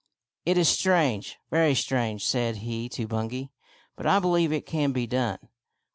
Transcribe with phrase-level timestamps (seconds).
[0.47, 3.51] "It is strange, very strange," said he to Bungay,"
[3.95, 5.37] but I believe it can be done."